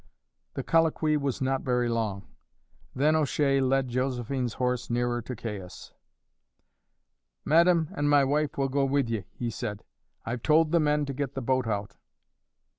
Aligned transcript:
The 0.55 0.63
colloquy 0.63 1.15
was 1.15 1.41
not 1.43 1.61
very 1.61 1.87
long. 1.87 2.25
Then 2.95 3.15
O'Shea 3.15 3.61
led 3.61 3.87
Josephine's 3.87 4.53
horse 4.53 4.89
nearer 4.89 5.21
to 5.21 5.35
Caius. 5.35 5.93
"Madame 7.45 7.87
and 7.95 8.09
my 8.09 8.23
wife 8.23 8.57
will 8.57 8.67
go 8.69 8.83
with 8.83 9.09
ye," 9.11 9.25
he 9.35 9.51
said. 9.51 9.83
"I've 10.25 10.41
told 10.41 10.71
the 10.71 10.79
men 10.79 11.05
to 11.05 11.13
get 11.13 11.35
the 11.35 11.41
boat 11.43 11.67
out." 11.67 11.97